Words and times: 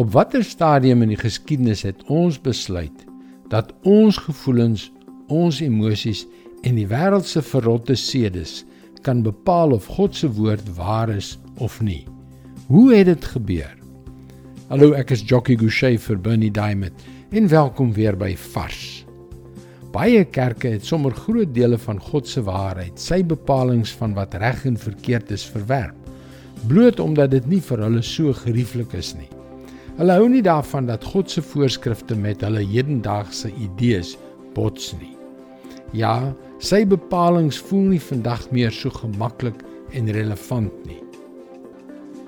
Op 0.00 0.12
watter 0.12 0.40
stadium 0.44 1.02
in 1.04 1.10
die 1.12 1.20
geskiedenis 1.20 1.82
het 1.84 1.98
ons 2.08 2.38
besluit 2.40 3.02
dat 3.52 3.74
ons 3.84 4.16
gevoelens, 4.24 4.86
ons 5.28 5.58
emosies 5.60 6.22
en 6.64 6.78
die 6.78 6.86
wêreld 6.88 7.28
se 7.28 7.42
verrotte 7.44 7.92
sedes 8.00 8.62
kan 9.04 9.20
bepaal 9.20 9.74
of 9.76 9.90
God 9.92 10.16
se 10.16 10.30
woord 10.32 10.64
waar 10.78 11.12
is 11.12 11.34
of 11.60 11.76
nie? 11.84 12.06
Hoe 12.70 12.86
het 12.94 13.10
dit 13.10 13.26
gebeur? 13.34 13.74
Hallo, 14.70 14.94
ek 14.96 15.12
is 15.12 15.26
Jockey 15.28 15.58
Gouchee 15.60 16.00
vir 16.00 16.16
Bernie 16.24 16.48
Diamond 16.48 17.04
en 17.28 17.52
welkom 17.52 17.92
weer 17.92 18.16
by 18.16 18.30
Vars. 18.54 19.04
Baie 19.92 20.24
kerke 20.24 20.72
het 20.72 20.88
sommer 20.88 21.12
groot 21.12 21.52
dele 21.52 21.76
van 21.76 22.00
God 22.00 22.32
se 22.32 22.40
waarheid, 22.48 22.96
sy 22.96 23.20
bepalinge 23.20 23.92
van 24.00 24.16
wat 24.16 24.40
reg 24.40 24.64
en 24.72 24.80
verkeerd 24.80 25.36
is 25.36 25.44
verwerp, 25.44 26.00
bloot 26.64 26.96
omdat 26.96 27.36
dit 27.36 27.52
nie 27.58 27.60
vir 27.68 27.84
hulle 27.90 28.00
so 28.00 28.32
gerieflik 28.40 28.96
is 28.96 29.12
nie. 29.20 29.28
Hulle 29.98 30.14
hou 30.16 30.28
nie 30.32 30.42
daarvan 30.44 30.86
dat 30.88 31.04
God 31.04 31.30
se 31.30 31.42
voorskrifte 31.44 32.16
met 32.16 32.40
hulle 32.40 32.62
hedendaagse 32.64 33.50
idees 33.60 34.14
bots 34.56 34.94
nie. 34.96 35.12
Ja, 35.92 36.32
sy 36.64 36.86
bepalinge 36.88 37.52
voel 37.68 37.90
nie 37.92 38.00
vandag 38.00 38.46
meer 38.56 38.72
so 38.72 38.92
gemaklik 38.94 39.60
en 39.92 40.08
relevant 40.16 40.72
nie. 40.88 41.00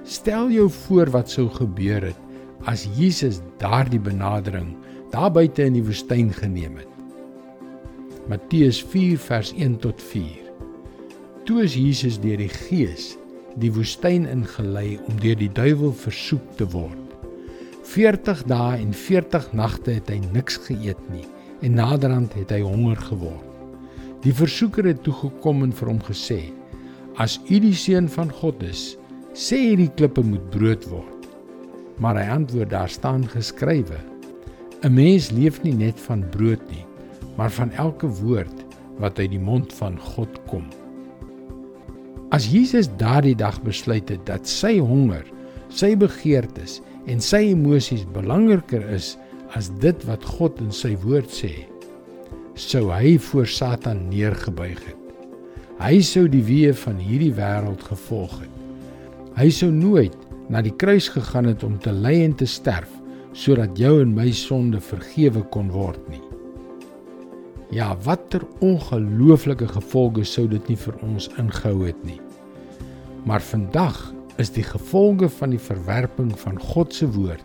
Stel 0.04 0.50
jou 0.52 0.68
voor 0.68 1.08
wat 1.14 1.32
sou 1.32 1.46
gebeur 1.48 2.10
het 2.10 2.20
as 2.68 2.84
Jesus 2.98 3.40
daardie 3.60 4.00
benadering 4.00 4.74
daar 5.14 5.32
buite 5.32 5.64
in 5.64 5.78
die 5.78 5.84
woestyn 5.84 6.32
geneem 6.36 6.76
het. 6.82 6.90
Matteus 8.28 8.82
4 8.92 9.16
vers 9.20 9.52
1 9.56 9.78
tot 9.80 10.02
4. 10.12 10.44
Toe 11.48 11.62
is 11.64 11.76
Jesus 11.76 12.20
deur 12.20 12.40
die 12.40 12.52
Gees 12.52 13.14
die 13.60 13.72
woestyn 13.72 14.26
ingelei 14.28 14.98
om 15.06 15.16
deur 15.22 15.38
die 15.38 15.52
duiwel 15.52 15.92
versoek 16.04 16.44
te 16.58 16.68
word. 16.72 17.03
40 17.84 18.46
dae 18.48 18.78
en 18.80 18.92
40 18.96 19.50
nagte 19.52 19.98
het 19.98 20.08
hy 20.08 20.16
niks 20.32 20.56
geëet 20.64 21.00
nie 21.12 21.26
en 21.64 21.76
naderhand 21.76 22.32
het 22.36 22.52
hy 22.52 22.62
honger 22.64 23.00
geword. 23.10 23.50
Die 24.24 24.32
versoeker 24.32 24.86
het 24.88 25.02
toe 25.04 25.12
gekom 25.18 25.62
en 25.66 25.72
vir 25.72 25.90
hom 25.92 26.00
gesê: 26.06 26.40
"As 27.20 27.36
u 27.44 27.60
die 27.60 27.76
seun 27.76 28.08
van 28.08 28.32
God 28.32 28.62
is, 28.64 28.96
sê 29.34 29.60
hierdie 29.60 29.92
klippe 29.96 30.24
moet 30.24 30.48
brood 30.50 30.88
word." 30.88 31.28
Maar 32.00 32.16
hy 32.16 32.26
antwoord: 32.38 32.70
"Daar 32.70 32.88
staan 32.88 33.28
geskrywe: 33.28 34.00
'n 34.82 34.94
Mens 34.94 35.30
leef 35.30 35.62
nie 35.62 35.74
net 35.74 36.00
van 36.00 36.24
brood 36.30 36.64
nie, 36.70 36.86
maar 37.36 37.50
van 37.50 37.70
elke 37.70 38.08
woord 38.08 38.64
wat 38.98 39.18
uit 39.18 39.30
die 39.30 39.44
mond 39.50 39.72
van 39.72 39.98
God 39.98 40.40
kom." 40.46 40.64
As 42.30 42.48
Jesus 42.48 42.88
daardie 42.96 43.36
dag 43.36 43.62
besluit 43.62 44.08
het 44.08 44.26
dat 44.26 44.48
sy 44.48 44.78
honger, 44.78 45.24
sy 45.68 45.96
begeertes 45.96 46.80
en 47.10 47.20
sy 47.20 47.50
emosies 47.52 48.04
belangriker 48.14 48.84
is 48.94 49.14
as 49.54 49.70
dit 49.82 50.04
wat 50.08 50.24
God 50.36 50.58
in 50.62 50.72
sy 50.74 50.94
woord 51.04 51.30
sê, 51.30 51.52
sou 52.58 52.88
hy 52.92 53.16
voor 53.30 53.48
Satan 53.50 54.06
neergebuig 54.10 54.80
het. 54.86 55.00
Hy 55.82 55.98
sou 56.06 56.28
die 56.30 56.42
weë 56.46 56.74
van 56.84 57.00
hierdie 57.02 57.32
wêreld 57.34 57.82
gevolg 57.82 58.38
het. 58.44 58.60
Hy 59.34 59.48
sou 59.50 59.72
nooit 59.74 60.14
na 60.52 60.62
die 60.62 60.74
kruis 60.78 61.08
gegaan 61.10 61.48
het 61.50 61.64
om 61.66 61.78
te 61.82 61.92
ly 61.92 62.20
en 62.24 62.36
te 62.38 62.46
sterf 62.46 62.90
sodat 63.34 63.74
jou 63.74 63.96
en 63.98 64.12
my 64.14 64.28
sonde 64.30 64.78
vergewe 64.78 65.42
kon 65.50 65.72
word 65.74 65.98
nie. 66.06 66.22
Ja, 67.74 67.96
watter 68.06 68.44
ongelooflike 68.62 69.66
gevolge 69.72 70.22
sou 70.28 70.46
dit 70.46 70.68
nie 70.70 70.78
vir 70.78 70.94
ons 71.02 71.26
ingehou 71.34 71.88
het 71.88 71.98
nie. 72.06 72.20
Maar 73.26 73.42
vandag 73.42 74.13
is 74.42 74.50
die 74.54 74.64
gevolge 74.66 75.28
van 75.28 75.54
die 75.54 75.62
verwerping 75.62 76.32
van 76.38 76.58
God 76.60 76.94
se 76.94 77.08
woord 77.14 77.44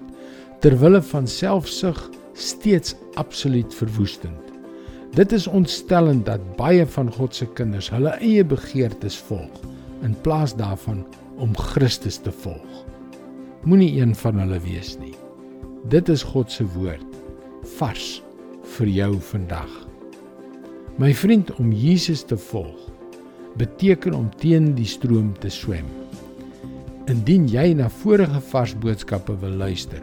ter 0.64 0.76
wille 0.82 1.02
van 1.12 1.28
selfsug 1.28 2.00
steeds 2.34 2.96
absoluut 3.20 3.74
verwoestend. 3.76 4.50
Dit 5.16 5.32
is 5.32 5.48
ontstellend 5.48 6.26
dat 6.26 6.44
baie 6.58 6.86
van 6.86 7.12
God 7.14 7.36
se 7.36 7.48
kinders 7.58 7.90
hulle 7.94 8.14
eie 8.20 8.44
begeertes 8.46 9.18
volg 9.30 9.64
in 10.06 10.16
plaas 10.24 10.56
daarvan 10.56 11.06
om 11.40 11.56
Christus 11.58 12.20
te 12.24 12.32
volg. 12.32 12.84
Moenie 13.64 14.00
een 14.02 14.16
van 14.16 14.40
hulle 14.40 14.60
wees 14.64 14.96
nie. 15.00 15.16
Dit 15.92 16.10
is 16.10 16.24
God 16.24 16.52
se 16.52 16.68
woord 16.76 17.06
vars 17.80 18.20
vir 18.78 18.92
jou 18.92 19.14
vandag. 19.32 19.72
My 21.00 21.14
vriend 21.16 21.52
om 21.60 21.72
Jesus 21.72 22.24
te 22.28 22.38
volg 22.38 22.88
beteken 23.60 24.14
om 24.14 24.30
teen 24.40 24.74
die 24.76 24.88
stroom 24.88 25.34
te 25.40 25.50
swem. 25.52 25.88
Indien 27.10 27.48
jy 27.50 27.72
na 27.74 27.88
vorige 27.90 28.38
vars 28.52 28.76
boodskappe 28.78 29.34
wil 29.42 29.56
luister, 29.58 30.02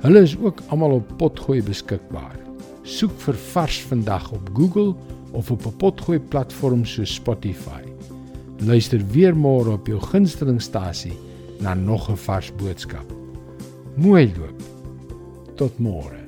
hulle 0.00 0.22
is 0.24 0.32
ook 0.40 0.62
almal 0.72 0.94
op 1.02 1.10
Potgooi 1.20 1.58
beskikbaar. 1.66 2.38
Soek 2.88 3.12
vir 3.26 3.36
Vars 3.50 3.82
vandag 3.90 4.30
op 4.32 4.48
Google 4.56 4.94
of 5.36 5.50
op 5.50 5.66
'n 5.66 5.76
Potgooi 5.76 6.18
platform 6.18 6.84
so 6.84 7.04
Spotify. 7.04 7.84
Luister 8.64 9.00
weer 9.12 9.36
môre 9.36 9.72
op 9.72 9.86
jou 9.86 10.00
gunstelingstasie 10.00 11.18
na 11.60 11.74
nog 11.74 12.08
'n 12.08 12.16
vars 12.16 12.52
boodskap. 12.56 13.12
Mooi 13.96 14.32
loop. 14.38 14.62
Tot 15.56 15.78
môre. 15.78 16.25